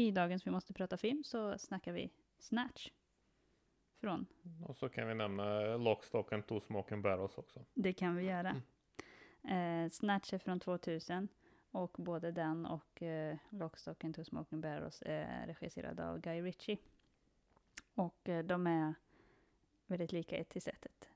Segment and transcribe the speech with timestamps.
[0.00, 2.90] I dagens Vi måste prata film så snackar vi Snatch.
[4.00, 4.26] Från.
[4.66, 7.64] Och så kan vi nämna Lockstock and Two Smoking Barrels också.
[7.74, 8.62] Det kan vi göra.
[9.48, 11.28] Eh, Snatch är från 2000
[11.70, 16.78] och både den och eh, Lockstock and Two Smoking Barrels är regisserade av Guy Ritchie.
[17.94, 18.94] Och eh, de är
[19.86, 21.08] väldigt lika ett till sättet.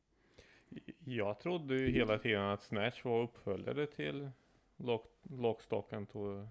[1.05, 4.31] Jag trodde ju hela tiden att Snatch var uppföljare till
[4.77, 6.49] Lock, Lockstock and Two...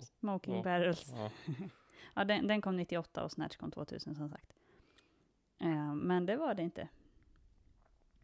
[0.00, 0.62] Smoking Ja.
[0.62, 1.12] Barrels.
[1.16, 1.30] Ja.
[2.14, 4.52] Ja, den, den kom 98 och Snatch kom 2000 som sagt.
[5.60, 6.88] Eh, men det var det inte.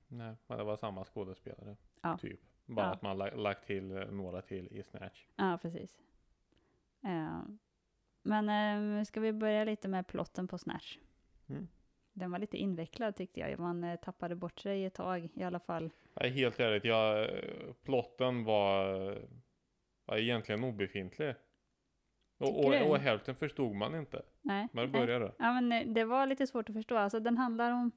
[0.08, 1.76] Nej, men det var samma skådespelare.
[2.02, 2.18] Ja.
[2.18, 2.40] Typ.
[2.66, 2.92] Bara Ja.
[2.92, 5.26] att man la- lagt till eh, några till i Snatch.
[5.36, 5.98] Ja, precis.
[7.04, 7.40] Eh,
[8.22, 8.48] men
[8.98, 10.98] eh, ska vi börja lite med plotten på Snatch?
[11.48, 11.68] Mm.
[12.12, 13.58] Den var lite invecklad tyckte jag.
[13.58, 15.90] Man eh, tappade bort sig ett tag i alla fall.
[16.14, 18.88] Nej, helt ärligt, jag, eh, plotten var,
[20.04, 21.34] var egentligen obefintlig.
[22.38, 24.22] Och, och, och hälften förstod man inte.
[24.42, 24.68] Nej.
[24.72, 25.32] Men började.
[25.38, 26.96] Ja, men eh, det var lite svårt att förstå.
[26.96, 27.92] Alltså den handlar om,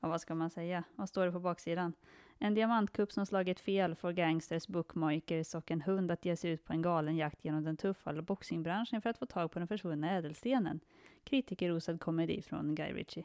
[0.00, 0.84] ja, vad ska man säga?
[0.94, 1.92] Vad står det på baksidan?
[2.38, 6.64] En diamantkupp som slagit fel får gangsters, bookmakers och en hund att ge sig ut
[6.64, 10.10] på en galen jakt genom den tuffa boxingbranschen för att få tag på den försvunna
[10.10, 10.80] ädelstenen.
[11.24, 13.24] Kritikerrosad komedi från Guy Ritchie.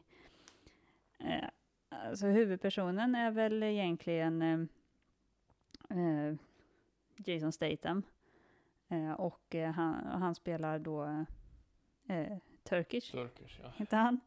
[1.20, 1.50] Eh,
[1.90, 4.60] alltså huvudpersonen är väl egentligen eh,
[6.00, 6.36] eh,
[7.18, 8.04] Jason Statham.
[8.90, 11.26] Eh, och eh, han, han spelar då
[12.08, 13.72] eh, Turkish, Turkish, ja.
[13.76, 14.20] heter han.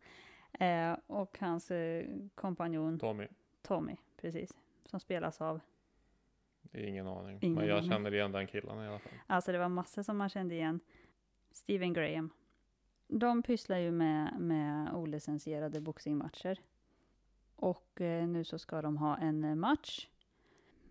[0.52, 3.28] Eh, och hans eh, kompanjon Tommy,
[3.62, 4.58] Tommy, precis.
[4.84, 5.60] Som spelas av,
[6.62, 7.38] det är ingen aning.
[7.40, 7.90] Ingen men jag aning.
[7.90, 9.12] känner igen den killen i alla fall.
[9.26, 10.80] alltså det var massor som man kände igen.
[11.52, 12.30] Steven Graham.
[13.08, 16.58] De pysslar ju med, med olicensierade boxingmatcher.
[17.56, 20.08] Och eh, nu så ska de ha en eh, match.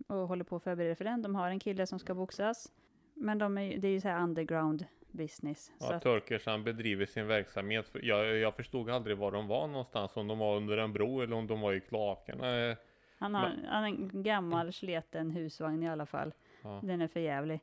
[0.08, 1.22] Och håller på att förbereda för den.
[1.22, 2.72] De har en kille som ska boxas.
[3.14, 5.72] Men de är, det är ju så här underground business.
[5.80, 7.92] Ja, att, Turkish han bedriver sin verksamhet.
[8.02, 10.18] Jag, jag förstod aldrig var de var någonstans.
[10.18, 12.58] Om de var under en bro eller om de var i kloakerna.
[12.58, 12.78] Eh,
[13.18, 16.34] han, har, han har en gammal sleten husvagn i alla fall.
[16.62, 17.60] Ja, Den är för jävlig.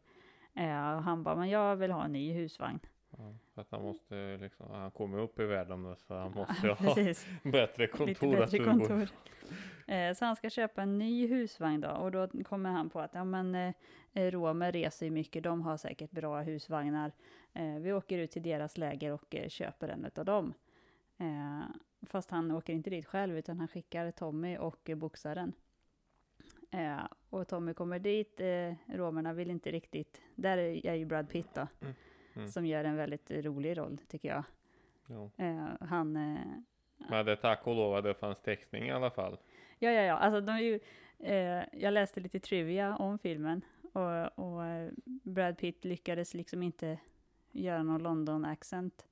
[0.55, 2.79] Eh, och han bara, men jag vill ha en ny husvagn.
[3.19, 6.67] Ja, för att han måste liksom, han kommer upp i världen nu, så han måste
[6.67, 6.95] ju ha
[7.53, 8.07] bättre kontor.
[8.07, 9.09] lite bättre kontor.
[9.87, 11.91] Eh, så han ska köpa en ny husvagn då.
[11.91, 15.77] Och då kommer han på att, ja men eh, Romer reser ju mycket, de har
[15.77, 17.13] säkert bra husvagnar.
[17.53, 20.55] Eh, vi åker ut till deras läger och eh, köper en av dem.
[21.19, 21.63] Eh,
[22.07, 25.53] fast han åker inte dit själv, utan han skickar Tommy och boxaren.
[26.71, 28.41] Eh, och Tommy kommer dit,
[28.87, 31.95] romerna vill inte riktigt, där är är ju Brad Pitt då, mm.
[32.47, 34.45] Som gör en väldigt rolig roll tycker jag.
[35.07, 35.31] Ja.
[35.45, 36.41] Eh, han, eh,
[37.11, 39.39] Men det tack och lov att det fanns textning i alla fall.
[39.79, 40.81] ja, ja, ja, alltså de ju,
[41.19, 43.63] eh, jag läste lite trivia om filmen
[43.93, 46.99] och, och eh, Brad Pitt lyckades liksom inte
[47.53, 49.07] göra någon London accent,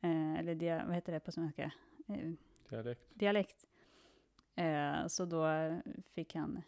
[0.00, 1.72] eh, eller dia, vad heter det på svenska?
[2.08, 2.30] Eh,
[2.68, 3.00] Dialekt.
[3.14, 3.66] dialekt.
[5.08, 5.46] Så då
[6.14, 6.62] fick han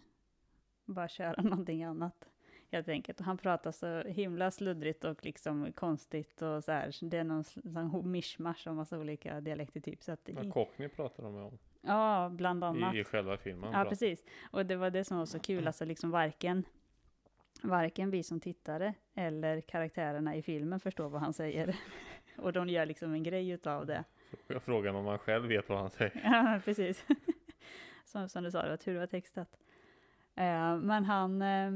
[0.84, 2.28] bara köra någonting annat
[2.70, 3.20] helt enkelt.
[3.20, 6.94] Och han pratar så himla sluddrigt och liksom konstigt och så här.
[7.10, 10.02] Det är någon sån mischmasch av massa olika dialekter typ.
[10.02, 12.94] Så att, Men Cockney pratar de om ja, bland annat.
[12.94, 13.64] i, i själva filmen.
[13.64, 14.24] Ja, pratar- precis.
[14.50, 16.64] Och det var det som var så kul, alltså liksom varken,
[17.62, 21.76] varken vi som tittare eller karaktärerna i filmen förstår vad han säger.
[22.36, 24.04] Och de gör liksom en grej utav det.
[24.46, 26.20] Jag frågar om man själv vet vad han säger.
[26.24, 27.06] Ja, precis.
[28.04, 29.58] som, som du sa, det var tur det var textat.
[30.34, 31.70] Eh, men han, eh,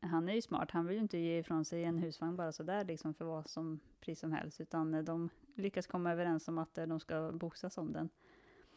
[0.00, 0.70] han är ju smart.
[0.70, 3.80] Han vill ju inte ge ifrån sig en husvagn bara sådär liksom för vad som
[4.00, 4.60] pris som helst.
[4.60, 8.08] Utan eh, de lyckas komma överens om att eh, de ska boxas om den.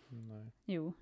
[0.07, 0.51] Nej.
[0.65, 0.93] Jo,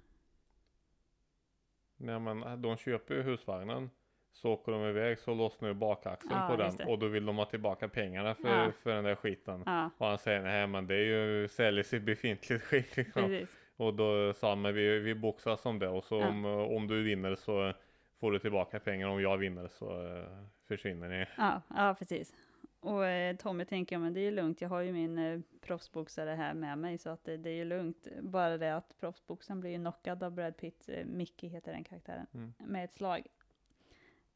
[1.98, 3.90] Nej men de köper ju husvagnen.
[4.34, 6.90] Så åker de iväg så lossnar ju bakaxeln Ja, på den.
[6.90, 8.72] Och då vill de ha tillbaka pengarna för, Ja.
[8.84, 9.64] för den där skiten.
[9.66, 12.96] ja, Och han säger nej men det är ju säljs i befintligt skick.
[12.98, 13.46] Liksom.
[13.78, 15.88] Och då sa han men vi, vi boxas om det.
[15.88, 17.74] Och så om, om du vinner så
[18.22, 19.12] får du tillbaka pengarna.
[19.14, 20.24] Om jag vinner så eh,
[20.68, 21.26] försvinner ni.
[21.38, 22.36] Ja, ja precis.
[22.80, 26.30] Och eh, Tommy tänker, men det är ju lugnt, jag har ju min eh, proffsboxare
[26.30, 28.08] här med mig, så att det, det är ju lugnt.
[28.22, 32.54] Bara det att proffsboxaren blir knockad av Brad Pitt, eh, Mickey heter den karaktären, Mm.
[32.58, 33.28] med ett slag.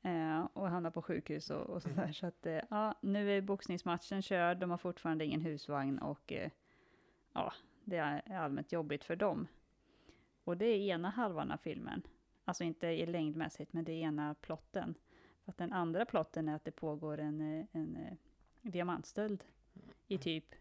[0.02, 2.12] Eh, och hamnar på sjukhus och, och sådär.
[2.12, 6.50] Så att, eh, ja, nu är boxningsmatchen körd, de har fortfarande ingen husvagn och eh,
[7.34, 7.54] ja,
[7.84, 9.48] det är allmänt jobbigt för dem.
[10.44, 12.02] Och det är ena halvan av filmen.
[12.46, 14.96] Alltså inte i längdmässigt, men det är ena plotten.
[15.44, 18.14] För att den andra plotten är att det pågår en, eh, en, eh,
[18.62, 19.44] diamantstöld
[20.08, 20.56] i typ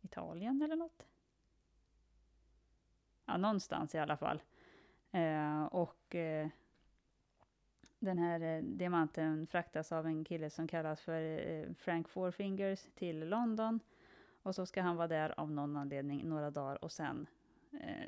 [0.00, 1.06] Italien eller något.
[3.26, 4.42] Ja, någonstans i alla fall.
[5.10, 6.48] Eh, och eh,
[7.98, 13.28] den här eh, diamanten fraktas av en kille som kallas för eh, Frank Fourfingers till
[13.28, 13.80] London.
[14.42, 17.26] Och så ska han vara där av någon anledning några dagar och sen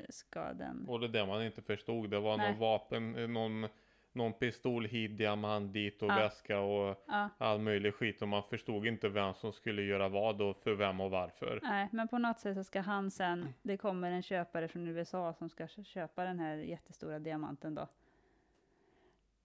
[0.09, 0.85] ska den...
[0.87, 2.49] Och det där man inte förstod, det var Nej.
[2.51, 3.67] någon vapen, eh, någon,
[4.11, 6.15] någon pistol hit, diamant dit och Ja.
[6.15, 8.21] väska och Ja, all möjlig skit.
[8.21, 11.59] Och man förstod inte vem som skulle göra vad och för vem och varför.
[11.63, 13.53] nej, men på något sätt så ska han sen...
[13.61, 17.87] Det kommer en köpare från USA som ska kö- köpa den här jättestora diamanten då.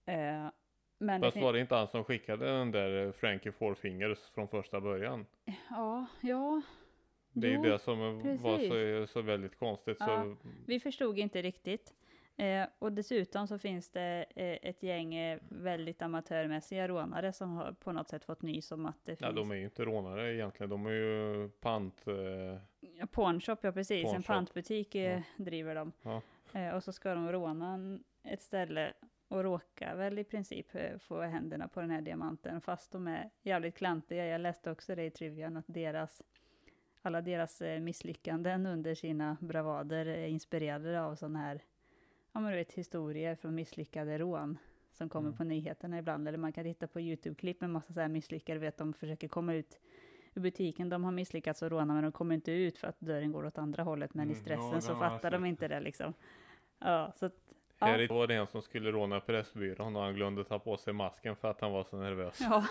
[0.05, 0.47] Eh,
[0.97, 3.73] men det Fast fin- var det inte han som skickade den där eh, Frankie Four
[3.75, 5.25] Fingers från första början?
[5.69, 6.61] Ja, ja.
[7.33, 8.59] Det är Jo, det som eh, var
[9.03, 9.97] så, så väldigt konstigt.
[9.99, 10.05] Ja.
[10.05, 10.35] Så,
[10.67, 11.93] Vi förstod inte riktigt.
[12.37, 17.71] Eh, och dessutom så finns det eh, ett gäng eh, väldigt amatörmässiga rånare som har
[17.71, 19.35] på något sätt fått nys om att det ja, finns...
[19.35, 20.69] de är ju inte rånare egentligen.
[20.69, 22.07] De är ju pant...
[22.07, 22.13] Eh,
[22.99, 24.05] Ja, Pawnshop, ja precis.
[24.05, 24.25] En Pawnshop.
[24.27, 25.91] pantbutik eh, driver de.
[26.01, 26.21] Ja.
[26.53, 28.93] Eh, och så ska de råna en- ett ställe
[29.27, 32.61] och råkar väl i princip eh, få händerna på den här diamanten.
[32.61, 34.25] Fast de är jävligt klantiga.
[34.25, 36.21] Jag läste också det i trivian att deras
[37.01, 41.61] alla deras eh, misslyckanden under sina bravader är inspirerade av sådana här,
[42.31, 44.57] ja men du vet, historier från misslyckade rån
[44.91, 45.37] som kommer Mm.
[45.37, 46.27] på nyheterna ibland.
[46.27, 49.53] Eller man kan titta på YouTube-klipp med massa så här misslyckade, vet de försöker komma
[49.53, 49.79] ut
[50.33, 50.89] ur butiken.
[50.89, 53.57] De har misslyckats att råna men de kommer inte ut för att dörren går åt
[53.57, 54.13] andra hållet.
[54.13, 56.13] Men i Mm, ja, stressen det så fattar de inte det liksom.
[56.79, 60.59] Ja, så att, Ja, var det en som skulle råna Pressbyrån och han glömde ta
[60.59, 62.37] på sig masken för att han var så nervös.
[62.41, 62.65] ja,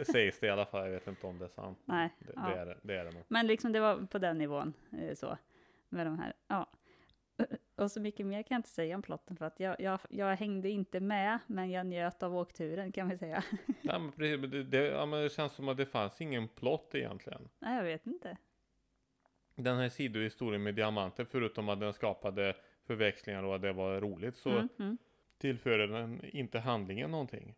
[0.12, 1.78] Sägs det i alla fall, jag vet inte om det är sant.
[1.84, 2.08] nej.
[2.18, 2.42] Det, ja.
[2.48, 3.22] det, är, det- det är det nog.
[3.28, 5.38] Men liksom det var på den nivån eh, så.
[5.88, 6.70] Med de här, ja.
[7.76, 10.36] Och så mycket mer kan jag inte säga om plotten för att jag, jag, jag
[10.36, 13.44] hängde inte med, men jag njöt av åkturen kan vi säga.
[13.80, 16.94] Ja, men precis, det, det, ja, men det känns som att det fanns ingen plott
[16.94, 17.48] egentligen.
[17.58, 18.36] Nej, jag vet inte.
[19.54, 22.56] Den här sidohistorien med diamanter, förutom att den skapade
[22.86, 24.98] förväxlingar och att det var roligt, så Mm, mm.
[25.38, 27.54] tillförde den inte handlingen någonting.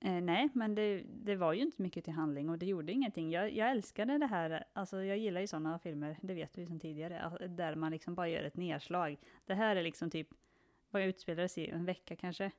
[0.00, 3.30] Eh, nej, men det, det var ju inte mycket till handling och det gjorde ingenting.
[3.30, 6.80] Jag, jag älskade det här, alltså jag gillar ju sådana filmer, det vet vi sedan
[6.80, 9.16] tidigare, alltså, där man liksom bara gör ett nedslag.
[9.46, 10.28] Det här är liksom typ,
[10.90, 12.50] vad utspelades i, en vecka kanske?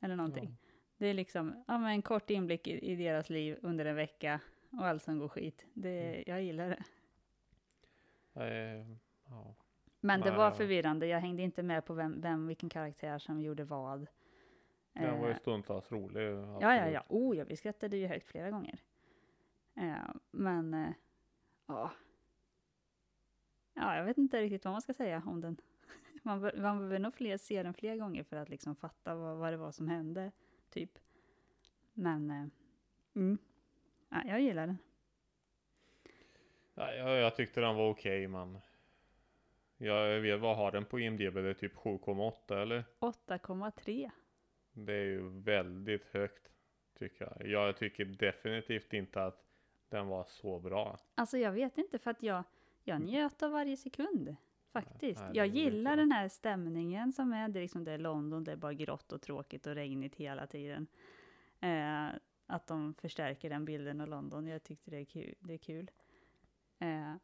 [0.00, 0.44] Eller någonting.
[0.60, 0.68] Ja.
[0.96, 4.40] Det är liksom, ja men en kort inblick i, i deras liv under en vecka
[4.70, 5.66] och allt som går skit.
[5.74, 6.22] Det, Mm.
[6.26, 6.84] Jag gillar det.
[8.34, 8.86] Eh,
[9.28, 9.54] ja.
[10.04, 13.64] Men det var förvirrande, jag hängde inte med på vem, vem vilken karaktär som gjorde
[13.64, 14.06] vad.
[14.92, 16.22] Den var ju Eh, stundtals rolig.
[16.60, 17.04] Ja, ja, ja.
[17.08, 18.78] Oh, ja, vi skrattade ju högt flera gånger.
[19.74, 20.92] Eh, men, eh,
[21.66, 21.90] ja.
[23.74, 25.56] Ja, jag vet inte riktigt vad man ska säga om den.
[26.22, 29.52] man, man behöver nog fler, se den fler gånger för att liksom fatta vad, vad
[29.52, 30.32] det var som hände,
[30.70, 30.98] typ.
[31.92, 32.50] Men,
[33.14, 33.38] mm.
[34.08, 34.78] ja, jag gillar den.
[36.74, 38.58] Ja, jag, jag tyckte den var okej, men
[39.86, 41.34] jag vet vad har den på IMDB?
[41.34, 42.84] Det är typ 7,8 eller?
[43.00, 44.10] 8,3.
[44.72, 46.52] Det är ju väldigt högt
[46.98, 47.48] tycker jag.
[47.48, 49.44] Jag tycker definitivt inte att
[49.88, 50.98] den var så bra.
[51.14, 52.44] Alltså jag vet inte för att jag,
[52.84, 54.36] jag njöt av varje sekund.
[54.72, 55.20] Faktiskt.
[55.20, 58.52] nej, jag gillar den här stämningen som är, det är liksom det är London, det
[58.52, 60.86] är bara grått och tråkigt och regnigt hela tiden.
[61.60, 62.08] Eh,
[62.46, 65.34] att de förstärker den bilden av London, jag tyckte det är kul.
[65.40, 65.90] Det är kul.
[66.78, 67.14] Eh,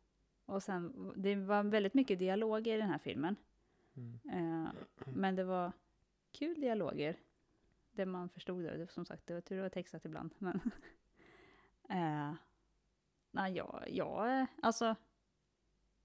[0.49, 3.37] och sen, det var väldigt mycket dialoger i den här filmen.
[4.33, 4.73] Eh,
[5.06, 5.72] men det var
[6.32, 7.17] kul dialoger.
[7.93, 10.34] Det man förstod då, det, som sagt, det var tur det var textat ibland.
[10.39, 10.55] Men
[11.89, 12.34] eh,
[13.31, 14.94] nej, jag, jag, alltså,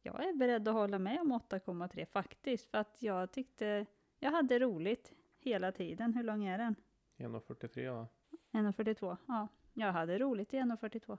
[0.01, 2.65] jag är beredd att hålla med om 8,3 faktiskt.
[2.71, 3.85] För att jag tyckte,
[4.19, 6.13] jag hade roligt hela tiden.
[6.13, 6.75] Hur lång är den?
[7.17, 8.07] 1,43 va?
[8.51, 9.17] 1,42.
[9.27, 11.17] Ja, jag hade roligt i 1,42.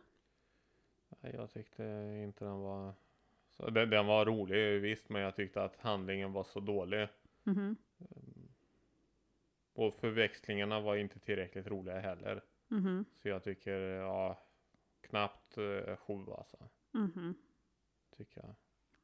[1.08, 1.82] Nej, Jag tyckte
[2.24, 2.94] inte den var...
[3.56, 7.08] Så den, den var rolig visst, men jag tyckte att handlingen var så dålig.
[7.44, 7.76] Mhm,
[9.72, 12.42] Och förväxlingarna var inte tillräckligt roliga heller.
[12.68, 14.38] mhm, Så jag tycker, ja,
[15.00, 16.68] knappt eh, sju alltså.
[16.92, 17.34] mhm.
[18.16, 18.54] Tycker jag.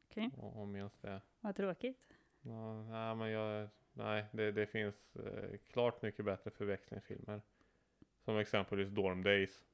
[0.09, 0.31] Okej.
[0.37, 1.21] O- Om minns det.
[1.41, 2.17] Vad tråkigt.
[2.43, 7.43] Ja, nej, men jag, nej, det, det finns eh, klart mycket bättre förväxlingsfilmer.
[8.25, 9.65] Som exempelvis Dorm Days.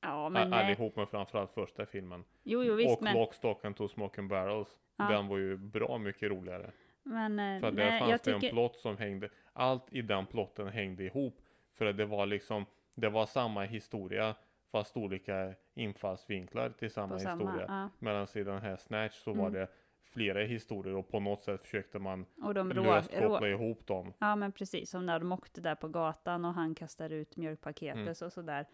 [0.00, 0.64] Ja, men nej.
[0.64, 2.24] allihop, men framförallt första filmen.
[2.42, 4.76] Jo, jo, visst, och men, Lock, Stock and Two Smoking Barrels.
[4.96, 5.04] Ja.
[5.08, 6.70] Den var ju bra mycket roligare.
[7.02, 8.52] men eh, För att där nej, fanns det en tycker...
[8.52, 11.36] plott som hängde, allt i den plotten hängde ihop.
[11.72, 14.34] För att det var liksom, det var samma historia
[14.72, 17.64] fast olika infallsvinklar till samma samma, historia.
[17.68, 17.88] ja.
[17.98, 19.52] Medan i den här Snatch så var Mm.
[19.52, 19.68] det
[20.12, 23.86] flera historier och på något sätt försökte man Och de rå, löst rå, koppla ihop
[23.86, 24.12] dem.
[24.18, 24.90] Ja, men precis.
[24.90, 28.08] Som när de åkte där på gatan och han kastar ut mjölkpaketet Mm.
[28.26, 28.66] och sådär.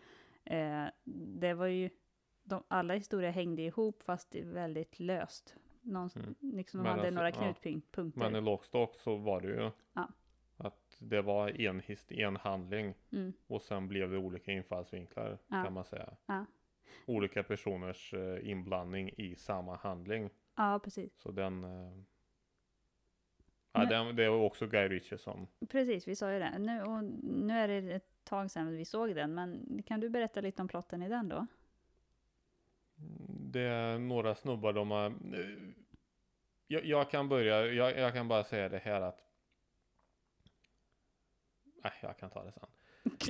[0.45, 0.87] Eh,
[1.41, 1.91] det var ju,
[2.43, 5.57] de, alla historier hängde ihop fast väldigt löst.
[5.83, 6.35] Någon, Mm.
[6.41, 7.55] liksom de Men hade alltså, några ja.
[7.63, 8.21] knutpunkter.
[8.21, 9.71] Men i Lockstock så var det ju,
[10.57, 13.33] Att det var en, his- en handling Mm.
[13.47, 15.65] och sen blev det olika infallsvinklar Ja.
[15.65, 16.17] kan man säga.
[16.27, 16.47] Ja.
[17.07, 20.31] Olika personers eh, inblandning i samma handling.
[20.57, 21.13] Ja, precis.
[21.21, 21.65] Så den...
[23.75, 25.47] Ja, den, det var också Guy Ritchie som...
[25.69, 26.59] Precis, vi sa ju det.
[26.59, 30.41] Nu, och nu är det ett tag sedan vi såg den, men kan du berätta
[30.41, 31.47] lite om plotten i den då?
[33.29, 35.15] Det är några snubbar de har...
[36.67, 39.25] Jag, jag kan börja, jag, jag kan bara säga det här att...
[41.85, 42.67] Nej, jag kan ta det sen.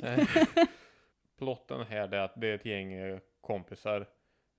[0.02, 0.28] Eh,
[1.36, 4.06] Plotten här är att det är ett gäng eh, kompisar.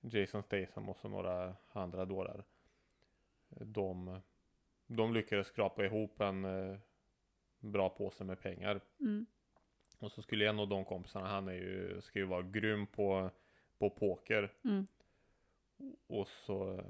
[0.00, 2.44] Jason Statham och så några andra dårar.
[3.48, 4.20] De,
[4.86, 6.78] de lyckades skrapa ihop en eh,
[7.58, 8.80] bra påse med pengar.
[9.00, 9.26] Mm.
[9.98, 13.30] Och så skulle en av de kompisarna, han är ju, ska ju vara grym på,
[13.78, 14.52] på poker.
[14.64, 14.86] Mm.
[16.06, 16.84] Och så eh,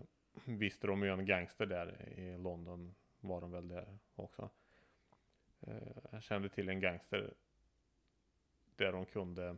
[0.44, 4.50] visste de ju en gangster där i London var de väl där också.
[5.60, 7.34] Eh, Jag kände till en gangster
[8.76, 9.56] där de kunde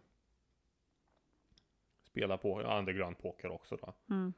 [2.02, 3.94] spela på underground poker också då.
[4.14, 4.32] Mm.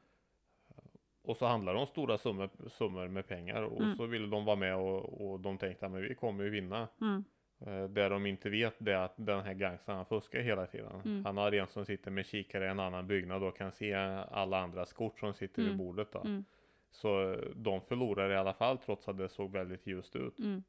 [1.23, 3.97] Och så handlar det om stora summor, summor med pengar och Mm.
[3.97, 6.89] så ville de vara med och, och de tänkte att vi kommer ju vinna.
[7.00, 7.25] Mm.
[7.61, 11.00] Eh, Det de inte vet det är att den här gangstern han fuskar hela tiden.
[11.05, 11.25] Mm.
[11.25, 14.59] Han har en som sitter med kikare i en annan byggnad och kan se alla
[14.61, 15.79] andras kort som sitter vid Mm.
[15.79, 16.21] bordet då.
[16.21, 16.45] Mm.
[16.91, 20.39] Så eh, de förlorar i alla fall trots att det såg väldigt ljust ut.
[20.39, 20.62] Mm.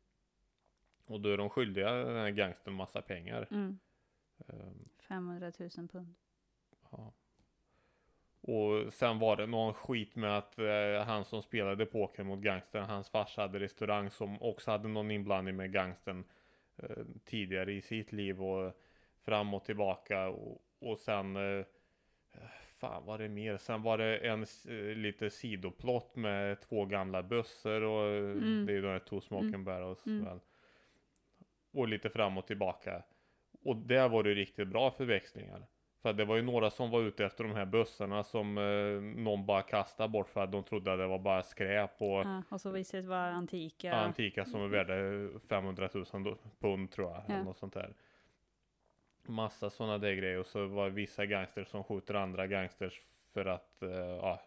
[1.08, 3.48] Och då är de skyldiga den här gangstern massa pengar.
[3.51, 3.79] Ehm,
[5.08, 6.15] 500 000 pund.
[6.91, 7.13] ja.
[8.43, 12.83] Och sen var det någon skit med att eh, han som spelade poker mot gangstern,
[12.83, 16.24] hans farsa hade restaurang som också hade någon inblandning med gangstern
[16.77, 18.74] eh, tidigare i sitt liv och
[19.25, 21.65] fram och tillbaka och, och sen eh,
[22.79, 23.57] Fan var det mer?
[23.57, 28.65] Sen var det en eh, lite sidoplott med två gamla bössor och eh, Mm.
[28.65, 29.63] det är ju de här Two Smoking Mm.
[29.63, 30.25] Barrels Mm.
[30.25, 30.39] väl.
[31.74, 33.03] Och lite fram och tillbaka.
[33.63, 35.65] Och där var det riktigt bra förväxlingar.
[36.01, 39.22] För att det var ju några som var ute efter de här bössorna som eh,
[39.24, 42.43] någon bara kastade bort för att de trodde att det var bara skräp och Ja,
[42.50, 43.93] och så visade det vara antika.
[43.93, 44.93] antika som är värda
[45.50, 47.24] 500 000 do- pund tror jag.
[47.27, 47.34] Ja.
[47.34, 47.93] Eller något sånt där.
[49.24, 53.01] Massa sådana där grejer och så var det vissa gangsters som skjuter andra gangsters
[53.34, 54.41] för att eh, ja,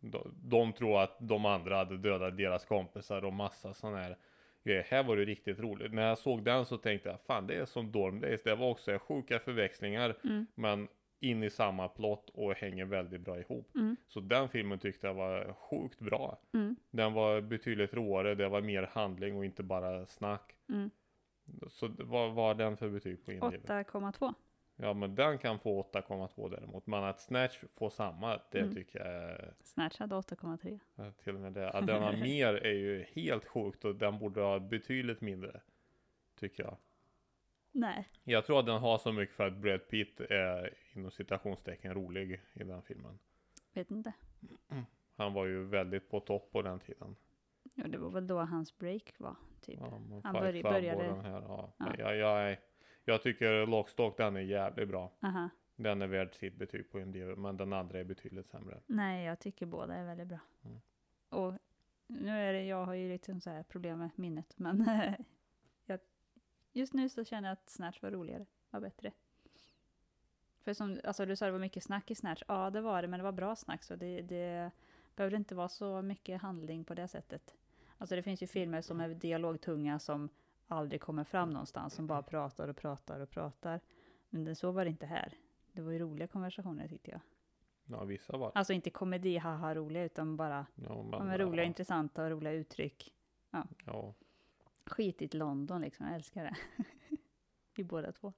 [0.00, 4.16] de, de tror att de andra hade dödat deras kompisar och massa sådana här
[4.64, 4.86] grejer.
[4.88, 5.92] Här var det riktigt roligt.
[5.92, 8.42] När jag såg den så tänkte jag fan det är som Dorm Days.
[8.42, 10.46] Det var också sjuka förväxlingar Mm.
[10.54, 10.88] men
[11.20, 13.74] in i samma plott och hänger väldigt bra ihop.
[13.74, 13.96] Mm.
[14.08, 16.38] Så den filmen tyckte jag var sjukt bra.
[16.54, 16.76] Mm.
[16.90, 20.52] Den var betydligt råare, det var mer handling och inte bara snack.
[20.68, 20.90] Mm.
[21.68, 23.60] Så vad var den för betyg på Indie?
[23.66, 24.34] 8,2.
[24.76, 26.86] Ja men den kan få 8,2 däremot.
[26.86, 28.74] Men att Snatch får samma, det Mm.
[28.74, 30.80] tycker jag är Snatch hade 8,3.
[30.94, 31.70] ja, till och med det.
[31.70, 35.60] Att den har mer är ju helt sjukt och den borde ha betydligt mindre.
[36.38, 36.76] Tycker jag.
[37.72, 38.08] Nej.
[38.24, 42.40] Jag tror att den har så mycket för att Brad Pitt är inom citationstecken rolig
[42.52, 43.18] i den filmen.
[43.72, 44.12] Vet inte.
[45.16, 47.16] Han var ju väldigt på topp på den tiden.
[47.74, 49.78] Ja, det var väl då hans break var, typ.
[49.80, 51.72] Ja, Han började- den här, ja.
[51.78, 51.86] Ja.
[51.98, 52.60] Jag, jag, är-
[53.04, 55.12] jag tycker Lockstock den är jävligt bra.
[55.20, 55.50] Aha.
[55.76, 58.80] Den är värd sitt betyg på IMDb, men den andra är betydligt sämre.
[58.86, 60.38] Nej, jag tycker båda är väldigt bra.
[60.64, 60.80] Mm.
[61.28, 61.54] Och
[62.06, 64.86] nu är det, jag har ju lite så här problem med minnet, men
[65.86, 66.00] jag,
[66.72, 69.12] just nu så känner jag att Snatch var roligare, var bättre.
[70.64, 73.08] För som, alltså du sa det var mycket snack i Snatch, ja det var det,
[73.08, 74.70] men det var bra snack så det, det
[75.16, 77.56] behövde inte vara så mycket handling på det sättet.
[77.98, 80.28] Alltså det finns ju filmer som är dialogtunga som
[80.66, 83.80] aldrig kommer fram någonstans, som bara pratar och pratar och pratar.
[84.28, 85.34] Men det, så var det inte här.
[85.72, 87.20] Det var ju roliga konversationer tyckte jag.
[87.86, 91.62] Ja, vissa var Alltså inte komedi, haha roliga, utan bara ja, men, ja, men roliga,
[91.62, 93.14] ja, intressanta och roliga uttryck.
[93.86, 94.14] ja.
[94.86, 96.56] Skitigt London liksom, jag älskar det.
[97.74, 98.32] Vi båda två.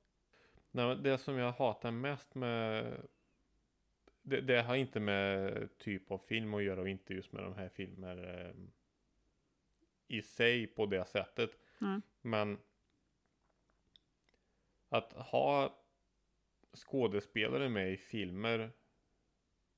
[0.70, 2.92] Nej, det som jag hatar mest med
[4.22, 7.54] det, det har inte med typ av film att göra och inte just med de
[7.54, 8.54] här filmer eh,
[10.08, 11.50] i sig på det sättet.
[11.80, 12.02] Mm.
[12.22, 12.58] Men
[14.88, 15.78] att ha
[16.72, 18.70] skådespelare med i filmer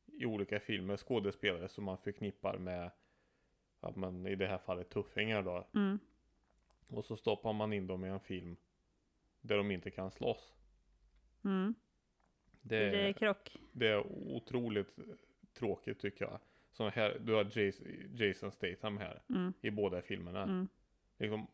[0.07, 2.91] i olika filmer, skådespelare som man förknippar med
[3.81, 5.67] ja, men i det här fallet tuffingar då.
[5.75, 5.99] Mm.
[6.91, 8.57] Och så stoppar man in dem i en film
[9.41, 10.55] där de inte kan slåss.
[11.45, 11.75] Mm.
[12.63, 13.57] Det, Det är krock.
[13.73, 14.99] det är otroligt
[15.53, 16.41] tråkigt tycker jag.
[16.73, 17.87] Så här, du har Jason,
[18.17, 19.53] Jason Statham här Mm.
[19.61, 20.43] i båda filmerna.
[20.43, 20.69] Mm.
[21.19, 21.47] Liksom,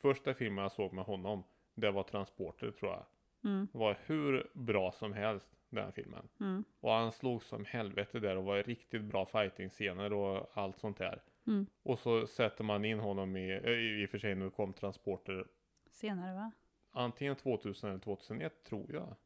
[0.00, 3.06] första filmen jag såg med honom, det var Transporter tror jag.
[3.44, 3.68] Mm.
[3.72, 6.28] Det var hur bra som helst den filmen.
[6.40, 6.64] Mm.
[6.80, 11.22] Och han slog som helvete där och var riktigt bra fighting-scener och allt sånt där.
[11.46, 11.66] Mm.
[11.82, 15.46] Och så sätter man in honom i, eh, i och för sig nu kom Transporter
[15.90, 16.52] Senare va?
[16.92, 19.16] Antingen 2000 eller 2001 tror jag.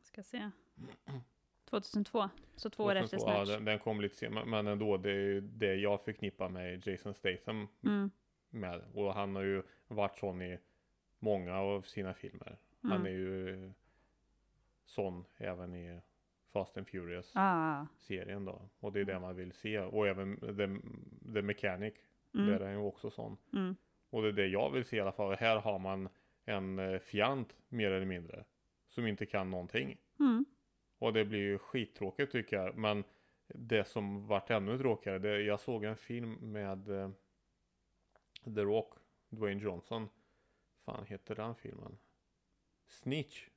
[0.00, 0.50] Ska se.
[1.64, 2.28] 2002.
[2.56, 3.56] Så två år efter 2002, ja, Snatch.
[3.56, 7.14] den, den kom lite senare, men ändå det är ju det jag förknippar med Jason
[7.14, 8.10] Statham Mm.
[8.50, 8.82] med.
[8.94, 10.58] Och han har ju varit sån i
[11.18, 12.58] många av sina filmer.
[12.82, 13.06] Han Mm.
[13.06, 13.72] är ju
[14.84, 16.00] sån även i
[16.52, 17.86] Fast and Furious Ah.
[18.44, 18.68] då.
[18.80, 19.78] Och det är det man vill se.
[19.78, 20.68] Och även The,
[21.34, 21.94] The Mechanic,
[22.34, 22.46] Mm.
[22.46, 23.36] där är han ju också sån.
[23.52, 23.76] Mm.
[24.10, 25.36] Och det är det jag vill se i alla fall.
[25.36, 26.08] Här har man
[26.44, 28.44] en eh, fjant mer eller mindre.
[28.88, 29.96] Som inte kan någonting.
[30.20, 30.44] Mm.
[30.98, 32.76] Och det blir ju skittråkigt tycker jag.
[32.76, 33.04] Men
[33.46, 35.18] det som vart ännu tråkigare.
[35.18, 37.10] Det, jag såg en film med eh,
[38.44, 38.94] The Rock,
[39.28, 40.08] Dwayne Johnson.
[40.84, 41.98] Fan heter den filmen?
[42.86, 43.48] Snitch.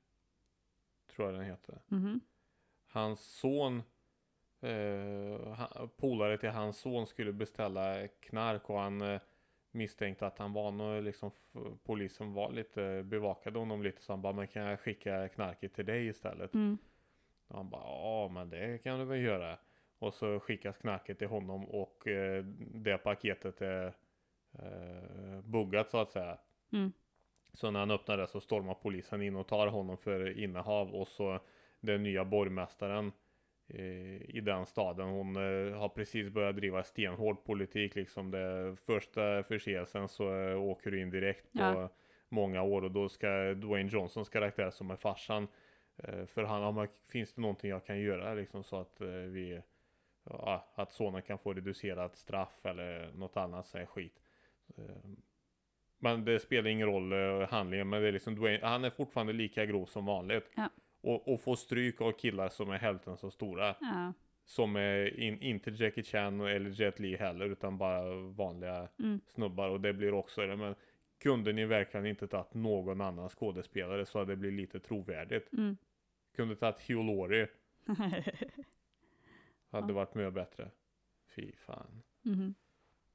[1.15, 1.81] Tror jag den heter.
[1.87, 2.19] Mhm.
[2.87, 3.83] Hans son
[4.61, 9.21] eh, polare till hans son skulle beställa knark och han eh,
[9.71, 11.31] misstänkte att han var nog liksom
[11.83, 15.85] polisen var lite bevakade honom lite så han bara men kan jag skicka knarket till
[15.85, 16.53] dig istället?
[16.53, 16.77] Mm.
[17.47, 19.57] Och han bara ja men det kan du väl göra.
[19.99, 23.93] Och så skickas knarket till honom och eh, det paketet är
[24.59, 26.37] eh, buggat så att säga.
[26.73, 26.91] Mm.
[27.53, 31.07] Så när han öppnar det så stormar polisen in och tar honom för innehav och
[31.07, 31.39] så
[31.79, 33.11] den nya borgmästaren
[33.67, 35.09] eh, i den staden.
[35.09, 38.31] Hon eh, har precis börjat driva stenhård politik liksom.
[38.31, 41.89] Det första förseelsen så eh, åker du in direkt på Ja.
[42.29, 45.47] många år och då ska Dwayne Johnsons karaktär som är farsan
[46.27, 49.61] för han, ja, men finns det någonting jag kan göra liksom så att vi
[50.23, 54.20] ja, att sonen kan få reducerat straff eller något annat så är skit.
[54.77, 54.95] Eh,
[55.99, 59.33] Men det spelar ingen roll eh, handlingen, men det är liksom Dwayne, han är fortfarande
[59.33, 60.49] lika grov som vanligt.
[60.55, 60.69] Ja.
[61.01, 63.75] Och, och få stryk av killar som är hälften så stora.
[63.81, 64.13] Ja.
[64.45, 69.21] Som är in, inte Jackie Chan eller Jet Li heller, utan bara vanliga Mm.
[69.27, 69.69] snubbar.
[69.69, 70.55] Och det blir också det.
[70.55, 70.75] Men
[71.17, 75.53] kunde ni verkligen inte tagit någon annan skådespelare så hade det blivit lite trovärdigt.
[75.53, 75.77] Mm.
[76.35, 77.47] Kunde tagit Hugh Laurie,
[79.71, 79.93] hade Ja.
[79.93, 80.71] varit mycket bättre.
[81.35, 82.01] Fy fan.
[82.21, 82.53] Mhm.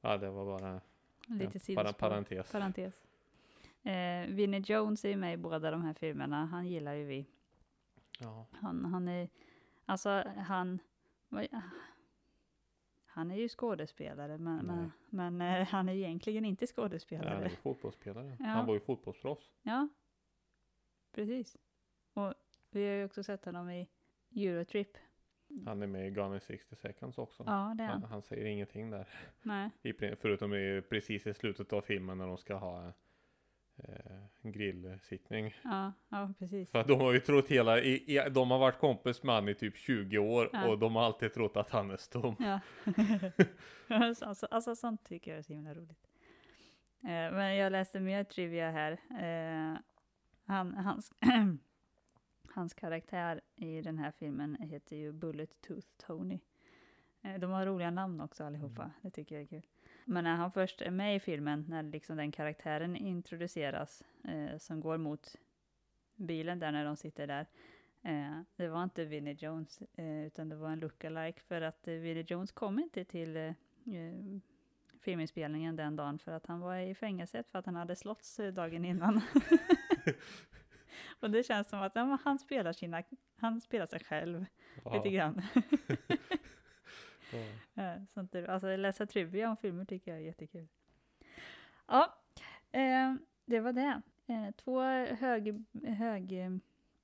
[0.01, 0.81] Ja, det var bara
[1.27, 1.93] Lite sidospår.
[1.93, 2.53] parentes.
[2.53, 2.95] Parentes.
[3.83, 6.47] Eh, Vinnie Jones är ju med i båda de här filmerna.
[6.47, 7.27] Han gillar ju vi.
[8.21, 8.47] Ja.
[8.53, 9.29] Han, han är,
[9.87, 10.79] alltså han,
[13.07, 15.31] han är ju skådespelare, men, men, Nej.
[15.31, 17.45] men eh, han är egentligen inte Ja, han skådespelare.
[17.45, 18.37] är ju fotbollsspelare.
[18.41, 18.47] Ja.
[18.47, 19.51] Han var ju fotbollsproffs.
[19.62, 19.89] Ja,
[21.12, 21.57] precis.
[22.12, 22.35] Och
[22.71, 23.89] vi har ju också sett honom i
[24.37, 24.97] Eurotrip.
[25.64, 27.42] Han är med i Gone in 60 seconds också.
[27.47, 28.11] Ja, det är han, han.
[28.11, 29.09] han säger ingenting där.
[29.42, 29.71] Nej.
[29.83, 32.87] I, förutom i, precis i slutet av filmen när de ska ha
[33.77, 35.55] eh, en grillsittning.
[35.64, 36.71] Ja, ja, precis.
[36.71, 39.49] För att de har ju trott hela, i, i, de har varit kompis med han
[39.49, 40.69] i typ 20 år Ja.
[40.69, 42.35] och de har alltid trott att han är stum.
[42.38, 42.61] Ja.
[43.97, 46.07] alltså, alltså sånt tycker jag är så himla roligt.
[47.03, 48.92] Eh, men jag läste mer trivia här.
[48.92, 49.79] Eh,
[50.47, 51.12] han, hans,
[52.57, 56.38] hans karaktär i den här filmen heter ju Bullet Tooth Tony.
[57.23, 58.95] Eh, de har roliga namn också allihopa, Mm.
[59.03, 59.66] det tycker jag är kul.
[60.05, 64.81] Men när han först är med i filmen, när liksom den karaktären introduceras, eh, som
[64.81, 65.37] går mot
[66.16, 67.47] bilen där när de sitter där,
[68.03, 71.95] Eh, det var inte Vinnie Jones, eh, utan det var en lookalike för att eh,
[71.95, 73.42] Vinnie Jones kom inte till eh,
[73.87, 74.38] eh,
[75.01, 78.85] filminspelningen den dagen för att han var i fängelset för att han hade slåtts dagen
[78.85, 79.21] innan.
[81.21, 83.03] Och det känns som att ja, han, spelar sina,
[83.37, 84.47] han spelar sig själv
[84.93, 85.43] lite grann.
[87.75, 87.97] Ja.
[88.15, 90.69] Sånt där, alltså läsa trivia om filmer tycker jag är jättekul.
[91.87, 92.15] Ja,
[92.73, 94.03] eh, det var det.
[94.27, 94.81] Eh, två,
[95.15, 96.35] hög, hög,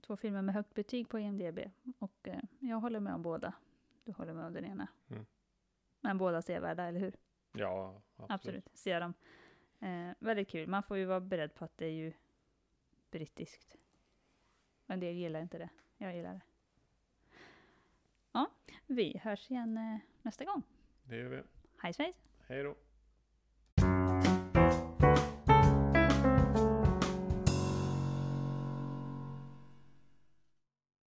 [0.00, 1.58] två filmer med högt betyg på IMDB.
[1.98, 3.54] Och eh, jag håller med om båda.
[4.04, 4.88] Du håller med om den ena.
[5.10, 5.26] Mm.
[6.00, 7.16] Men båda sevärda, eller hur?
[7.52, 8.30] ja, absolut.
[8.30, 9.14] Absolut, se dem.
[9.80, 10.68] Eh, väldigt kul.
[10.68, 12.12] Man får ju vara beredd på att det är ju
[13.10, 13.76] brittiskt.
[14.92, 15.68] En del gillar inte det.
[15.98, 16.40] Jag gillar det.
[18.32, 18.50] Ja,
[18.86, 20.62] vi hörs igen eh, nästa gång.
[21.04, 21.42] Det gör vi.
[21.78, 22.16] Hej svejs!
[22.46, 22.76] Hej då.